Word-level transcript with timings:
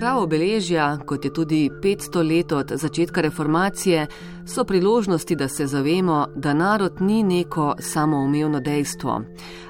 Prav 0.00 0.22
obeležja, 0.22 0.98
kot 1.06 1.24
je 1.24 1.30
tudi 1.32 1.70
500 1.82 2.22
let 2.28 2.52
od 2.52 2.72
začetka 2.74 3.20
reformacije, 3.20 4.06
so 4.46 4.64
priložnosti, 4.64 5.36
da 5.36 5.48
se 5.48 5.66
zavemo, 5.66 6.26
da 6.36 6.54
narod 6.54 7.00
ni 7.00 7.22
neko 7.22 7.74
samoumevno 7.78 8.60
dejstvo, 8.60 9.20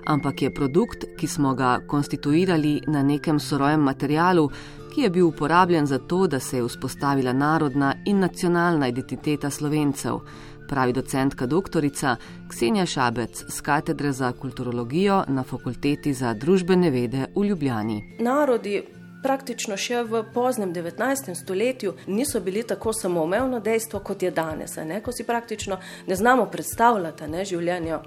ampak 0.07 0.43
je 0.43 0.55
produkt, 0.55 1.05
ki 1.19 1.27
smo 1.27 1.55
ga 1.55 1.81
konstituirali 1.87 2.81
na 2.87 3.03
nekem 3.03 3.41
sorojem 3.41 3.81
materialu, 3.81 4.51
ki 4.95 5.01
je 5.01 5.11
bil 5.11 5.27
uporabljen 5.27 5.87
za 5.87 5.99
to, 5.99 6.27
da 6.27 6.39
se 6.41 6.57
je 6.57 6.69
vzpostavila 6.69 7.33
narodna 7.33 7.95
in 8.07 8.21
nacionalna 8.21 8.89
identiteta 8.89 9.51
slovencev, 9.51 10.21
pravi 10.69 10.93
docentka 10.93 11.47
doktorica 11.47 12.17
Ksenja 12.49 12.87
Šabec 12.87 13.45
z 13.49 13.61
katedre 13.61 14.13
za 14.13 14.33
kulturologijo 14.33 15.25
na 15.29 15.43
fakulteti 15.43 16.15
za 16.15 16.35
družbene 16.35 16.91
vede 16.91 17.27
v 17.37 17.45
Ljubljani. 17.45 18.03
Narodi 18.21 19.00
praktično 19.23 19.77
še 19.77 20.03
v 20.03 20.23
poznem 20.35 20.73
19. 20.75 21.35
stoletju 21.35 21.95
niso 22.07 22.41
bili 22.41 22.63
tako 22.63 22.93
samoumevno 22.93 23.61
dejstvo, 23.61 24.01
kot 24.01 24.23
je 24.23 24.31
danes. 24.31 24.77
Ne? 24.77 25.01
Ko 25.03 25.13
si 25.13 25.25
praktično 25.25 25.79
ne 26.07 26.17
znamo 26.17 26.47
predstavljati 26.47 27.29
ne, 27.29 27.45
življenja 27.45 28.01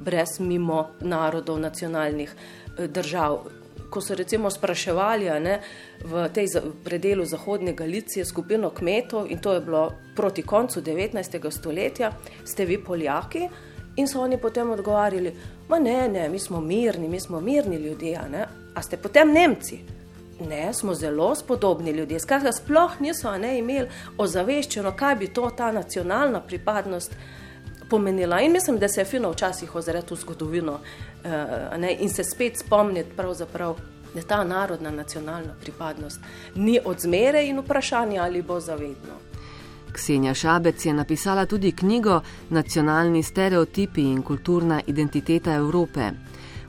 brez 0.00 0.38
mimo 0.40 0.90
narodov, 1.00 1.58
nacionalnih 1.60 2.30
eh, 2.34 2.86
držav. 2.86 3.40
Ko 3.90 4.00
so 4.00 4.14
recimo 4.14 4.50
spraševali 4.50 5.26
ne, 5.42 5.56
v 6.06 6.28
tej 6.30 6.60
predelu 6.84 7.24
Zahodne 7.26 7.74
Galicije 7.74 8.24
skupino 8.24 8.70
kmetov, 8.70 9.26
in 9.26 9.42
to 9.42 9.56
je 9.56 9.60
bilo 9.60 9.90
proti 10.16 10.42
koncu 10.42 10.80
19. 10.80 11.50
stoletja, 11.50 12.12
ste 12.44 12.64
vi 12.64 12.78
Poljaki. 12.78 13.48
In 13.96 14.06
so 14.06 14.22
oni 14.22 14.38
potem 14.38 14.70
odgovarjali, 14.70 15.32
da 15.68 15.78
ne, 15.78 16.08
ne, 16.08 16.28
mi 16.28 16.38
smo 16.38 16.60
mirni, 16.60 17.08
mi 17.08 17.20
smo 17.20 17.40
mirni 17.40 17.76
ljudje, 17.76 18.20
a 18.74 18.82
ste 18.82 18.96
potem 18.96 19.32
Nemci. 19.32 19.99
Ne, 20.48 20.72
smo 20.74 20.94
zelo 20.94 21.34
spodobni 21.34 21.90
ljudje. 21.90 22.20
Skratka, 22.20 22.52
sploh 22.52 23.00
niso 23.00 23.32
ne, 23.38 23.58
imeli 23.58 23.88
ozaveščeno, 24.18 24.92
kaj 24.96 25.14
bi 25.16 25.28
to 25.28 25.50
ta 25.56 25.72
nacionalna 25.72 26.40
pripadnost 26.40 27.16
pomenila. 27.90 28.40
In 28.40 28.52
mislim, 28.52 28.78
da 28.78 28.88
se 28.88 29.00
je 29.00 29.04
fino 29.04 29.30
včasih 29.30 29.74
ozreti 29.74 30.14
v 30.14 30.16
zgodovino 30.16 30.72
uh, 30.72 31.78
ne, 31.78 31.96
in 32.00 32.10
se 32.10 32.24
spet 32.24 32.58
spomniti, 32.58 33.10
da 34.14 34.22
ta 34.26 34.44
narodna 34.44 34.90
nacionalna 34.90 35.54
pripadnost 35.60 36.20
ni 36.54 36.80
odzmere 36.84 37.44
in 37.46 37.58
vprašanje, 37.58 38.18
ali 38.18 38.42
bo 38.42 38.60
zavedno. 38.60 39.20
Ksenja 39.92 40.34
Šabec 40.34 40.86
je 40.86 40.92
napisala 40.92 41.46
tudi 41.46 41.72
knjigo 41.72 42.20
Nacionalni 42.50 43.22
stereotipi 43.22 44.02
in 44.02 44.22
kulturna 44.22 44.80
identiteta 44.86 45.54
Evrope. 45.54 46.10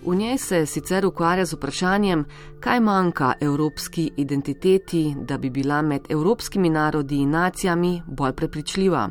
V 0.05 0.15
njej 0.15 0.37
se 0.37 0.65
sicer 0.65 1.05
ukvarja 1.05 1.45
z 1.45 1.53
vprašanjem, 1.53 2.25
kaj 2.59 2.79
manjka 2.79 3.33
evropski 3.41 4.11
identiteti, 4.17 5.15
da 5.27 5.37
bi 5.37 5.49
bila 5.49 5.81
med 5.81 6.01
evropskimi 6.09 6.69
narodi 6.69 7.15
in 7.15 7.29
nacijami 7.29 8.01
bolj 8.07 8.33
prepričljiva. 8.33 9.09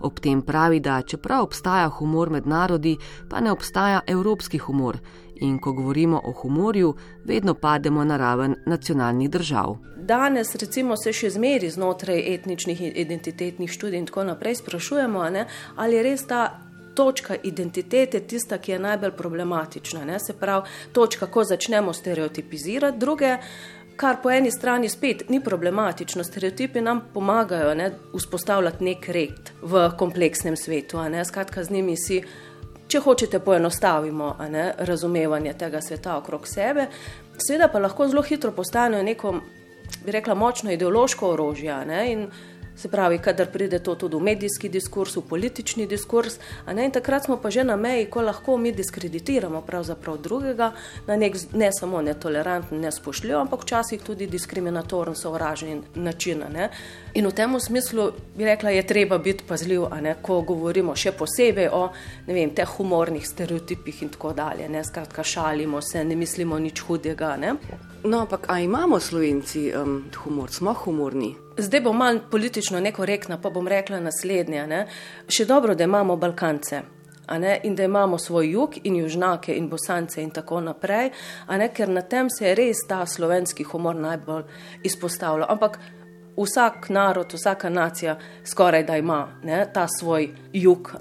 Ob 0.00 0.20
tem 0.20 0.42
pravi, 0.42 0.80
da 0.80 1.02
čeprav 1.02 1.42
obstaja 1.42 1.88
humor 1.88 2.30
med 2.30 2.46
narodi, 2.46 2.96
pa 3.30 3.40
ne 3.40 3.52
obstaja 3.52 4.00
evropski 4.06 4.58
humor 4.58 4.98
in 5.40 5.58
ko 5.58 5.72
govorimo 5.72 6.20
o 6.24 6.32
humorju, 6.32 6.94
vedno 7.24 7.54
pademo 7.54 8.04
na 8.04 8.16
raven 8.16 8.54
nacionalnih 8.66 9.30
držav. 9.30 9.76
Danes 9.96 10.54
recimo 10.54 10.96
se 10.96 11.12
še 11.12 11.30
zmeri 11.30 11.70
znotraj 11.70 12.34
etničnih 12.34 12.80
in 12.80 12.92
identitetnih 12.96 13.70
študij 13.70 13.98
in 13.98 14.06
tako 14.06 14.24
naprej 14.24 14.54
sprašujemo, 14.54 15.30
ne, 15.30 15.46
ali 15.76 15.96
je 15.96 16.02
res 16.02 16.26
ta 16.26 16.67
točka 16.98 17.36
identitete 17.42 18.20
tista, 18.20 18.56
ki 18.58 18.72
je 18.72 18.78
najbolj 18.78 19.12
problematična. 19.16 20.04
Ne? 20.04 20.18
Se 20.18 20.34
pravi, 20.34 20.66
točka, 20.92 21.26
ko 21.30 21.44
začnemo 21.44 21.92
stereotipizirati 21.92 22.98
druge, 22.98 23.36
kar 23.96 24.16
po 24.22 24.32
eni 24.34 24.50
strani 24.50 24.88
spet 24.88 25.28
ni 25.28 25.38
problematično. 25.44 26.24
Stereotipi 26.24 26.82
nam 26.82 27.04
pomagajo 27.14 27.74
ne, 27.78 27.92
vzpostavljati 28.14 28.84
nek 28.84 29.06
red 29.14 29.52
v 29.62 29.84
kompleksnem 29.98 30.56
svetu. 30.56 30.98
Skratka, 31.24 31.64
z 31.64 31.70
njimi 31.70 31.94
si, 31.96 32.18
če 32.88 33.04
hočete, 33.06 33.38
poenostavimo 33.38 34.34
ne, 34.50 34.72
razumevanje 34.78 35.54
tega 35.54 35.80
sveta 35.80 36.18
okrog 36.18 36.50
sebe. 36.50 36.88
Seveda 37.46 37.70
pa 37.70 37.78
lahko 37.78 38.08
zelo 38.10 38.26
hitro 38.26 38.50
postanejo 38.50 39.06
neko, 39.06 39.36
bi 40.02 40.18
rekla, 40.18 40.34
močno 40.34 40.74
ideološko 40.74 41.30
orožje. 41.36 41.78
Se 42.78 42.88
pravi, 42.88 43.18
kadar 43.18 43.46
pride 43.50 43.78
to 43.78 43.94
tudi 43.94 44.16
v 44.16 44.22
medijski 44.22 44.68
diskurs, 44.68 45.16
v 45.16 45.24
politični 45.28 45.86
diskurs, 45.86 46.36
ne, 46.66 46.84
in 46.86 46.92
takrat 46.94 47.24
smo 47.24 47.36
pa 47.42 47.50
že 47.50 47.64
na 47.64 47.76
meji, 47.76 48.04
ko 48.06 48.22
lahko 48.22 48.56
mi 48.56 48.72
diskreditiramo 48.72 49.64
drugega 50.22 50.72
na 51.06 51.16
nek 51.16 51.36
ne 51.52 51.72
samo 51.72 52.02
netoleranten, 52.02 52.80
nespošljiv, 52.80 53.36
ampak 53.36 53.62
včasih 53.62 54.02
tudi 54.02 54.26
diskriminatoren, 54.26 55.14
sovražen 55.14 55.82
način. 55.94 56.44
Ne. 56.52 56.70
In 57.14 57.26
v 57.26 57.32
tem 57.32 57.60
smislu 57.60 58.12
bi 58.36 58.44
rekla, 58.44 58.70
je 58.70 58.86
treba 58.86 59.18
biti 59.18 59.44
pazljiv, 59.48 59.82
ne, 60.00 60.14
ko 60.22 60.42
govorimo 60.42 60.94
še 60.96 61.12
posebej 61.12 61.68
o 61.72 61.88
vem, 62.26 62.54
teh 62.54 62.76
humornih 62.78 63.26
stereotipih 63.26 64.02
in 64.02 64.14
tako 64.14 64.32
dalje. 64.32 64.68
Ne. 64.68 64.84
Skratka, 64.84 65.24
šalimo 65.24 65.82
se, 65.82 66.04
ne 66.04 66.16
mislimo 66.16 66.58
nič 66.58 66.80
hudega. 66.86 67.36
Ne. 67.36 67.56
No, 68.04 68.20
ampak 68.20 68.46
ali 68.46 68.64
imamo 68.64 69.00
slovenci 69.00 69.72
um, 69.74 70.04
humor, 70.22 70.52
smo 70.52 70.74
humorni? 70.84 71.47
Zdaj 71.58 71.80
bom 71.80 71.96
malo 71.96 72.20
politično 72.30 72.80
nekorektna, 72.80 73.38
pa 73.42 73.50
bom 73.50 73.68
rekla 73.68 74.00
naslednje. 74.00 74.66
Ne? 74.66 74.86
Še 75.28 75.44
dobro, 75.44 75.74
da 75.74 75.84
imamo 75.84 76.16
Balkance. 76.16 76.82
In 77.62 77.74
da 77.76 77.84
imamo 77.84 78.18
svoj 78.18 78.50
jug 78.50 78.76
in 78.84 78.96
južnake 78.96 79.52
in 79.56 79.66
bosance 79.68 80.22
in 80.22 80.30
tako 80.30 80.60
naprej, 80.60 81.10
ker 81.74 81.88
na 81.88 82.00
tem 82.02 82.30
se 82.30 82.46
je 82.46 82.54
res 82.54 82.86
ta 82.88 83.02
slovenski 83.06 83.64
humor 83.68 83.96
najbolj 83.96 84.44
izpostavljal. 84.82 85.44
Ampak 85.50 85.78
vsak 86.38 86.88
narod, 86.88 87.34
vsaka 87.34 87.68
nacija 87.68 88.16
skoraj 88.44 88.84
da 88.84 88.96
ima 88.96 89.28
ne, 89.42 89.66
ta 89.74 89.86
svoj 89.98 90.30
jug. 90.52 90.94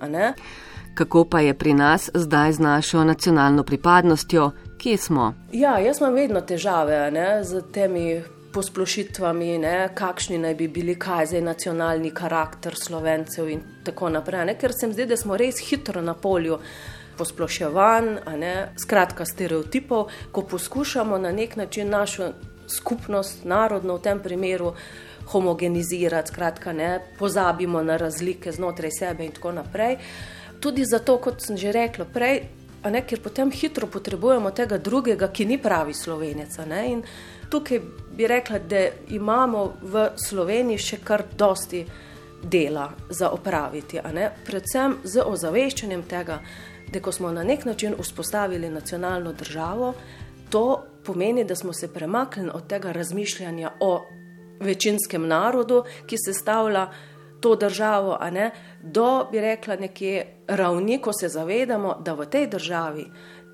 Kako 0.95 1.25
pa 1.29 1.39
je 1.39 1.53
pri 1.53 1.73
nas 1.73 2.09
zdaj 2.13 2.51
z 2.51 2.59
našo 2.59 3.03
nacionalno 3.03 3.63
pripadnostjo, 3.63 4.51
kje 4.77 4.97
smo? 4.97 5.33
Ja, 5.51 5.79
jaz 5.79 6.01
imam 6.01 6.13
vedno 6.13 6.41
težave 6.41 7.11
ne, 7.11 7.43
z 7.43 7.61
temi 7.73 8.23
posplošitvami, 8.57 9.57
ne, 9.61 9.89
kakšni 9.93 10.39
naj 10.41 10.55
bi 10.57 10.67
bili, 10.67 10.95
kaj 10.97 11.35
je 11.35 11.41
nacionalni 11.45 12.09
karakter 12.11 12.73
slovencev 12.75 13.49
in 13.53 13.61
tako 13.85 14.09
naprej. 14.09 14.45
Ne, 14.49 14.55
ker 14.57 14.73
se 14.73 14.87
mi 14.87 14.97
zdi, 14.97 15.05
da 15.05 15.17
smo 15.17 15.37
res 15.37 15.61
hitro 15.61 16.01
na 16.01 16.15
polju 16.17 16.57
posploševanj, 17.17 18.09
skratka 18.81 19.25
stereotipov, 19.25 20.09
ko 20.31 20.43
poskušamo 20.49 21.17
na 21.21 21.31
nek 21.31 21.55
način 21.55 21.89
našo 21.93 22.31
skupnost, 22.67 23.45
narodno 23.45 23.97
v 23.97 24.05
tem 24.09 24.23
primeru. 24.23 24.73
Homogenizirati, 25.27 26.31
skratka, 26.31 26.71
ne, 26.73 27.01
pozabimo 27.19 27.81
na 27.83 27.97
razlike 27.99 28.51
znotraj 28.55 28.93
sebe, 28.95 29.25
in 29.25 29.33
tako 29.35 29.51
naprej. 29.57 29.97
Tudi 30.63 30.85
zato, 30.87 31.17
kot 31.19 31.43
sem 31.43 31.57
že 31.59 31.73
rekla 31.75 32.05
prej, 32.13 32.45
ne, 32.83 33.01
ker 33.07 33.21
potem 33.21 33.51
hitro 33.51 33.87
potrebujemo 33.87 34.51
tega 34.51 34.77
drugega, 34.77 35.27
ki 35.27 35.45
ni 35.45 35.57
pravi 35.61 35.93
slovenec. 35.93 36.57
Ne, 36.67 37.01
tukaj 37.49 37.81
bi 38.15 38.27
rekla, 38.27 38.59
da 38.59 38.87
imamo 39.09 39.63
v 39.81 40.09
Sloveniji 40.15 40.77
še 40.77 41.01
kar 41.03 41.23
dosti 41.37 41.85
dela 42.43 42.91
za 43.09 43.31
opraviti, 43.33 43.99
predvsem 44.45 44.99
z 45.03 45.23
ozaveščanjem 45.25 46.03
tega, 46.07 46.39
da 46.87 47.01
ko 47.03 47.11
smo 47.11 47.31
na 47.31 47.43
nek 47.43 47.65
način 47.65 47.95
vzpostavili 47.99 48.69
nacionalno 48.69 49.33
državo, 49.33 49.93
to 50.49 50.83
pomeni, 51.03 51.43
da 51.43 51.55
smo 51.55 51.73
se 51.73 51.89
premaknili 51.93 52.51
od 52.53 52.67
tega 52.67 52.91
razmišljanja 52.91 53.71
o 53.79 54.05
večinskem 54.59 55.27
narodu, 55.27 55.83
ki 56.07 56.17
se 56.17 56.33
stavlja 56.33 56.87
to 57.39 57.55
državo, 57.55 58.17
do, 58.83 59.27
bi 59.31 59.39
rekla, 59.41 59.75
nekje 59.75 60.25
ravni, 60.47 61.01
ko 61.01 61.13
se 61.13 61.29
zavedamo, 61.29 61.97
da 62.05 62.13
v 62.13 62.25
tej 62.25 62.47
državi 62.47 63.05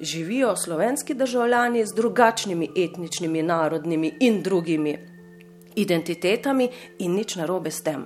živijo 0.02 0.56
slovenski 0.56 1.14
državljani 1.14 1.86
z 1.86 1.94
drugačnimi 1.96 2.70
etničnimi, 2.78 3.44
narodnimi 3.44 4.14
in 4.20 4.42
drugimi 4.42 4.98
identitetami 5.76 6.70
in 7.00 7.16
nič 7.16 7.36
narobe 7.36 7.72
s 7.72 7.82
tem. 7.82 8.06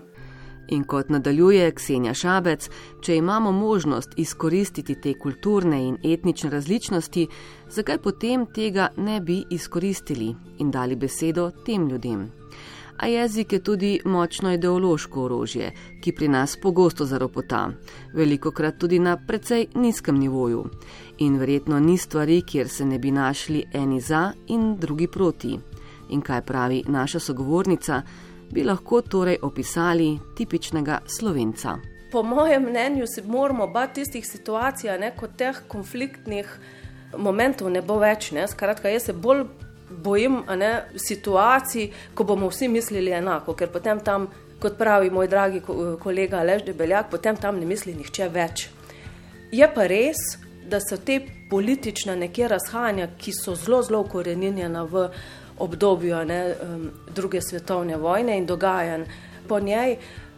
In 0.68 0.84
kot 0.84 1.10
nadaljuje 1.10 1.72
Ksenja 1.72 2.14
Šabec, 2.14 2.70
če 3.02 3.16
imamo 3.16 3.52
možnost 3.52 4.18
izkoristiti 4.18 4.98
te 5.02 5.14
kulturne 5.20 5.80
in 5.88 5.98
etnične 6.04 6.50
različnosti, 6.50 7.28
zakaj 7.70 8.02
potem 8.04 8.46
tega 8.56 8.90
ne 8.98 9.22
bi 9.22 9.44
izkoristili 9.50 10.34
in 10.60 10.72
dali 10.72 10.96
besedo 10.96 11.52
tem 11.66 11.88
ljudem? 11.90 12.32
A 12.98 13.08
jezik 13.08 13.54
je 13.54 13.60
tudi 13.64 14.00
močno 14.06 14.54
ideološko 14.54 15.24
orožje, 15.24 15.72
ki 16.02 16.12
pri 16.12 16.28
nas 16.28 16.58
pogosto 16.62 17.06
zaropota, 17.06 17.70
veliko 18.14 18.52
krat 18.52 18.78
tudi 18.78 19.00
na 19.00 19.18
precej 19.28 19.68
nizkem 19.76 20.20
nivoju. 20.20 20.66
In 21.18 21.38
verjetno 21.38 21.80
ni 21.80 21.98
stvari, 21.98 22.42
kjer 22.42 22.70
se 22.70 22.86
ne 22.86 23.00
bi 23.00 23.12
našli 23.12 23.64
eni 23.74 24.02
za 24.02 24.32
in 24.48 24.76
drugi 24.80 25.08
proti. 25.08 25.60
In 26.10 26.22
kaj 26.22 26.42
pravi 26.42 26.84
naša 26.88 27.20
sogovornica, 27.20 28.02
bi 28.52 28.64
lahko 28.64 29.02
torej 29.02 29.38
opisali 29.42 30.20
tipičnega 30.38 31.00
slovenca. 31.06 31.78
Po 32.12 32.24
mojem 32.24 32.64
mnenju 32.64 33.08
se 33.08 33.22
moramo 33.22 33.68
bati 33.68 33.94
tistih 33.94 34.28
situacij, 34.28 35.00
ne, 35.00 35.12
kot 35.16 35.36
teh 35.38 35.58
konfliktnih 35.68 36.60
momentov 37.18 37.70
ne 37.70 37.82
bo 37.82 38.00
več. 38.00 38.32
Ne. 38.32 38.48
Skratka, 38.48 38.90
jaz 38.90 39.10
se 39.10 39.14
bolj 39.14 39.44
bojim 39.90 40.42
ne, 40.58 40.84
situacij, 40.96 41.92
ko 42.14 42.24
bomo 42.24 42.50
vsi 42.50 42.68
mislili 42.68 43.12
enako, 43.12 43.54
ker 43.54 43.72
potem 43.72 44.00
tam, 44.00 44.28
kot 44.60 44.78
pravi 44.78 45.10
moj 45.14 45.28
dragi 45.28 45.62
kolega 46.02 46.44
Lež 46.44 46.66
Debeljak, 46.66 47.12
potem 47.12 47.38
tam 47.38 47.60
ne 47.60 47.66
misli 47.66 47.94
nihče 47.96 48.30
več. 48.34 48.68
Je 49.52 49.68
pa 49.74 49.88
res, 49.88 50.18
da 50.68 50.80
so 50.84 50.98
te 50.98 51.22
politične 51.50 52.16
neke 52.16 52.48
razhajanja, 52.48 53.08
ki 53.18 53.32
so 53.32 53.56
zelo, 53.56 53.82
zelo 53.84 54.04
koreninjena 54.04 54.84
v 54.84 55.08
obdobju 55.64 56.26
ne, 56.26 56.42
druge 57.16 57.42
svetovne 57.42 57.98
vojne 57.98 58.38
in 58.38 58.46
dogajanj 58.46 59.06
po 59.48 59.60
njej, 59.60 59.98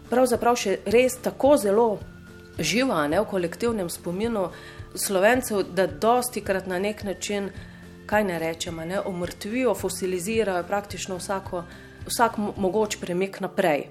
pravzaprav 0.10 0.56
še 0.56 0.78
res 0.86 1.18
tako 1.24 1.56
zelo 1.58 1.88
živa 2.60 3.08
ne, 3.08 3.22
v 3.22 3.30
kolektivnem 3.30 3.90
spominu 3.90 4.50
slovencev, 4.96 5.64
da 5.76 5.88
dosti 5.88 6.42
krat 6.46 6.68
na 6.68 6.80
nek 6.80 7.04
način, 7.04 7.50
kaj 8.10 8.24
ne 8.24 8.40
rečemo, 8.40 8.86
ne, 8.86 9.00
omrtvijo, 9.06 9.76
fosilizirajo 9.78 10.64
praktično 10.68 11.20
vsako, 11.20 11.64
vsak 12.08 12.38
mogoč 12.58 12.98
premik 13.02 13.40
naprej. 13.46 13.88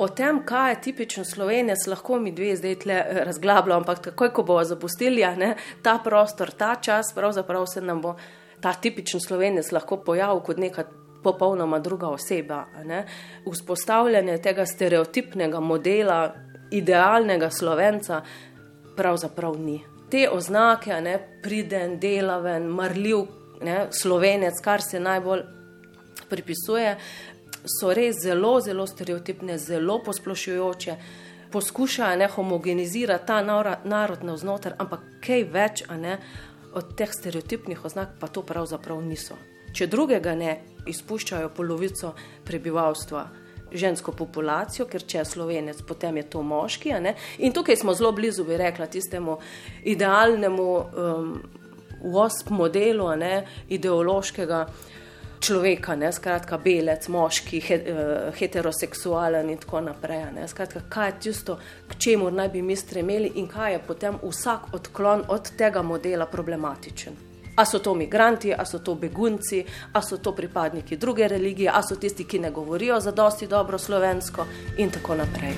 O 0.00 0.08
tem, 0.08 0.40
kaj 0.46 0.70
je 0.72 0.80
tipičen 0.80 1.24
slovenec, 1.28 1.86
lahko 1.86 2.18
mi 2.18 2.32
dve 2.32 2.54
zdaj 2.56 2.74
tle 2.84 2.94
eh, 2.94 3.24
razglabljamo, 3.24 3.80
ampak 3.82 3.98
takoj, 4.08 4.32
ko 4.32 4.42
bomo 4.42 4.64
zapustili 4.64 5.26
ne, 5.36 5.54
ta 5.82 5.98
prostor, 6.04 6.50
ta 6.50 6.74
čas, 6.80 7.12
pravzaprav 7.14 7.66
se 7.66 7.80
nam 7.80 8.00
bo 8.00 8.16
ta 8.60 8.72
tipičen 8.72 9.20
slovenec 9.20 9.72
lahko 9.72 10.00
pojavil 10.04 10.40
kot 10.40 10.56
neka 10.56 10.84
popolnoma 11.22 11.78
druga 11.78 12.08
oseba. 12.08 12.64
Ne. 12.84 13.04
Vzpostavljanje 13.44 14.38
tega 14.38 14.66
stereotipnega 14.66 15.60
modela, 15.60 16.34
idealnega 16.70 17.50
slovenca, 17.50 18.22
pravzaprav 18.96 19.60
ni. 19.60 19.80
Te 20.10 20.28
oznake, 20.30 21.00
ne, 21.00 21.18
priden, 21.42 21.98
delaven, 22.00 22.66
marljiv 22.66 23.26
ne, 23.62 23.86
slovenec, 23.92 24.60
kar 24.64 24.82
se 24.82 25.00
najbolj 25.00 25.44
pripisuje, 26.28 26.96
so 27.66 27.92
res 27.94 28.22
zelo, 28.22 28.58
zelo 28.60 28.86
stereotipne, 28.86 29.58
zelo 29.58 30.00
posplošujoče, 30.04 30.96
poskušajo 31.52 32.16
ne 32.16 32.28
homogenizirati 32.28 33.26
ta 33.26 33.42
narod 33.84 34.24
na 34.24 34.34
vznoter, 34.34 34.74
ampak 34.78 35.06
kaj 35.26 35.44
več 35.52 35.84
ne, 35.90 36.18
od 36.74 36.94
teh 36.96 37.10
stereotipnih 37.10 37.84
oznak 37.84 38.14
pa 38.20 38.28
to 38.28 38.42
pravzaprav 38.46 39.00
niso. 39.02 39.36
Če 39.74 39.86
drugega 39.90 40.34
ne, 40.34 40.56
izpuščajo 40.90 41.50
polovico 41.54 42.14
prebivalstva. 42.46 43.24
Žensko 43.72 44.12
populacijo, 44.12 44.86
ker 44.90 45.02
če 45.06 45.18
je 45.18 45.24
slovenec, 45.24 45.82
potem 45.86 46.16
je 46.16 46.26
to 46.30 46.42
moški. 46.42 46.94
In 47.38 47.52
tukaj 47.52 47.76
smo 47.76 47.94
zelo 47.94 48.12
blizu, 48.12 48.44
bi 48.44 48.56
rekla, 48.56 48.86
tistemu 48.86 49.38
idealnemu 49.84 50.68
um, 50.76 51.34
WOSP 52.02 52.50
modelu 52.50 53.10
ne, 53.16 53.46
ideološkega 53.68 54.66
človeka, 55.40 55.96
ne, 55.96 56.12
skratka, 56.12 56.58
belec, 56.58 57.08
moški, 57.08 57.62
he, 57.64 57.80
uh, 57.80 58.34
heteroseksualen 58.36 59.50
in 59.50 59.58
tako 59.62 59.80
naprej. 59.88 60.26
Ne, 60.36 60.48
skratka, 60.48 60.84
kaj 60.88 61.08
je 61.08 61.16
tisto, 61.28 61.58
k 61.88 61.98
čemu 61.98 62.30
naj 62.30 62.52
bi 62.52 62.62
mi 62.62 62.76
stremeli 62.76 63.32
in 63.40 63.48
kaj 63.48 63.72
je 63.72 63.82
potem 63.86 64.20
vsak 64.22 64.74
odklon 64.76 65.24
od 65.28 65.52
tega 65.56 65.82
modela 65.82 66.26
problematičen. 66.26 67.29
A 67.60 67.64
so 67.64 67.78
to 67.78 67.94
migranti, 67.94 68.54
a 68.56 68.64
so 68.64 68.78
to 68.78 68.94
begunci, 68.94 69.64
a 69.92 70.00
so 70.02 70.16
to 70.16 70.32
pripadniki 70.32 70.96
druge 70.96 71.28
religije, 71.28 71.70
a 71.74 71.82
so 71.82 71.96
tisti, 71.96 72.24
ki 72.24 72.38
ne 72.38 72.50
govorijo 72.50 73.00
za 73.00 73.12
dosti 73.12 73.46
dobro 73.46 73.78
slovensko 73.78 74.46
in 74.78 74.90
tako 74.90 75.14
naprej. 75.14 75.52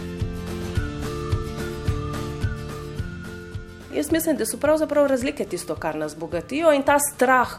Jaz 3.94 4.12
mislim, 4.12 4.36
da 4.36 4.46
so 4.46 4.56
pravzaprav 4.56 5.06
razlike 5.06 5.44
tisto, 5.44 5.76
kar 5.76 5.96
nas 5.96 6.16
bogatijo 6.16 6.72
in 6.72 6.82
ta 6.82 6.98
strah, 6.98 7.54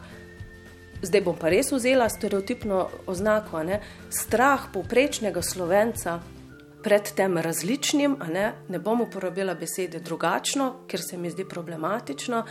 zdaj 1.02 1.22
bom 1.22 1.40
pa 1.40 1.50
res 1.50 1.72
vzela 1.72 2.10
stereotipno 2.10 2.90
oznako, 3.08 3.64
ne, 3.64 3.80
strah 4.10 4.68
povprečnega 4.74 5.42
slovenca 5.42 6.20
pred 6.84 7.14
tem 7.16 7.38
različnim, 7.38 8.18
ne, 8.34 8.52
ne 8.70 8.80
bom 8.80 9.02
uporabila 9.02 9.56
besede 9.56 10.00
drugačno, 10.00 10.74
ker 10.88 11.02
se 11.02 11.18
mi 11.18 11.32
zdi 11.32 11.46
problematično, 11.48 12.44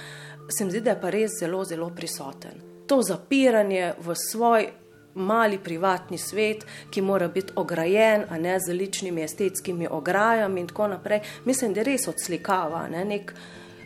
se 0.48 0.64
mi 0.64 0.70
zdi, 0.70 0.80
da 0.80 0.90
je 0.90 1.00
pa 1.00 1.10
res 1.10 1.38
zelo, 1.40 1.64
zelo 1.64 1.90
prisoten. 1.90 2.62
To 2.86 3.02
zapiranje 3.02 3.94
v 3.98 4.14
svoj 4.14 4.68
mali 5.14 5.58
privatni 5.58 6.18
svet, 6.18 6.64
ki 6.90 7.02
mora 7.02 7.28
biti 7.28 7.52
ograjen, 7.56 8.24
a 8.28 8.38
ne 8.38 8.58
z 8.60 8.72
ličnimi 8.72 9.22
estetskimi 9.22 9.88
ograjami 9.90 10.60
in 10.60 10.66
tako 10.66 10.88
naprej, 10.88 11.20
mislim, 11.44 11.74
da 11.74 11.82
res 11.82 12.08
odslikava 12.08 12.86
ne, 12.88 13.04
nek, 13.04 13.34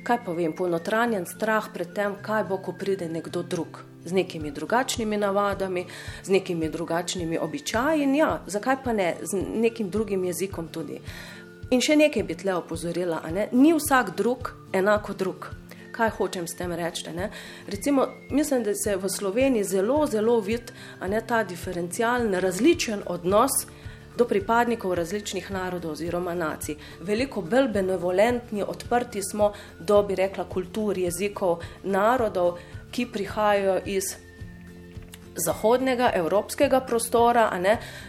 kaj 0.06 0.23
povem, 0.25 0.55
ponotranjen 0.56 1.26
strah 1.26 1.69
pred 1.75 1.93
tem, 1.94 2.17
kaj 2.23 2.44
bo, 2.49 2.62
ko 2.62 2.76
pride 2.79 3.09
nekdo 3.09 3.43
drug 3.43 3.82
z 4.06 4.12
nekimi 4.12 4.50
drugačnimi 4.50 5.17
navadami, 5.17 5.87
z 6.23 6.31
nekimi 6.31 6.69
drugačnimi 6.69 7.38
običaji 7.38 8.02
in 8.02 8.14
ja, 8.14 8.41
zakaj 8.47 8.76
pa 8.85 8.93
ne, 8.93 9.17
z 9.23 9.43
nekim 9.55 9.91
drugim 9.91 10.25
jezikom 10.25 10.69
tudi. 10.69 11.00
In 11.70 11.82
še 11.82 11.97
nekaj 11.99 12.23
bi 12.23 12.37
tle 12.38 12.55
opozorila, 12.55 13.19
ne? 13.35 13.49
ni 13.52 13.73
vsak 13.75 14.14
drug 14.17 14.52
enako 14.73 15.14
drug. 15.19 15.49
Kaj 15.96 16.10
hočem 16.19 16.46
s 16.46 16.54
tem 16.54 16.72
reči? 16.72 17.08
Recimo, 17.66 18.06
mislim, 18.31 18.62
da 18.64 18.75
se 18.75 18.96
v 18.96 19.08
Sloveniji 19.08 19.64
zelo, 19.64 20.06
zelo 20.06 20.40
vidi 20.40 20.72
ta 21.26 21.44
diferencialen, 21.44 22.34
različen 22.34 23.02
odnos 23.06 23.50
do 24.16 24.25
pripadnikov 24.25 24.94
različnih 24.94 25.50
narodov 25.50 25.93
oziroma 25.93 26.34
nacij. 26.34 26.76
Veliko 27.00 27.40
bolj 27.40 27.69
benevolentni, 27.69 28.62
odprti 28.62 29.22
smo 29.22 29.52
do, 29.78 30.02
bi 30.02 30.14
rekla, 30.14 30.44
kultur, 30.44 30.98
jezikov, 30.98 31.60
narodov, 31.82 32.58
ki 32.92 33.06
prihajajo 33.12 33.81
iz 33.84 34.14
zahodnega, 35.37 36.10
evropskega 36.14 36.81
prostora, 36.81 37.50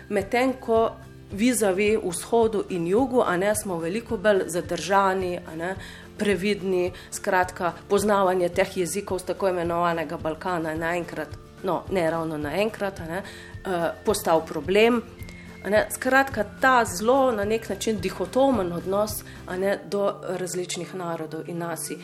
medtem 0.09 0.53
ko 0.53 0.91
vizavi 1.31 1.97
vzhodu 2.03 2.63
in 2.69 2.87
jugu, 2.87 3.21
a 3.21 3.37
ne 3.37 3.55
smo 3.55 3.79
veliko 3.79 4.17
bolj 4.17 4.43
zadržani, 4.47 5.39
ne, 5.57 5.75
previdni, 6.17 6.91
skratka, 7.11 7.73
poznavanje 7.89 8.49
teh 8.49 8.77
jezikov 8.77 9.19
z 9.19 9.33
tako 9.33 9.49
imenovanega 9.49 10.17
Balkana 10.17 10.71
je 10.71 10.77
naenkrat, 10.77 11.37
no, 11.63 11.83
ne 11.91 12.11
ravno 12.11 12.37
naenkrat, 12.37 12.99
ne, 13.09 13.21
uh, 13.21 13.87
postal 14.05 14.45
problem. 14.45 15.01
Ne, 15.67 15.87
skratka, 15.91 16.45
ta 16.61 16.85
zelo 16.85 17.31
na 17.31 17.43
nek 17.43 17.69
način 17.69 17.99
dihotomen 17.99 18.71
odnos 18.71 19.23
ne, 19.57 19.79
do 19.85 20.13
različnih 20.39 20.95
narodov 20.95 21.49
in 21.49 21.57
nasi 21.57 21.97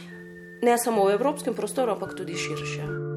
ne 0.64 0.78
samo 0.78 1.06
v 1.06 1.14
evropskem 1.14 1.54
prostoru, 1.54 1.92
ampak 1.92 2.16
tudi 2.18 2.38
širše. 2.38 3.13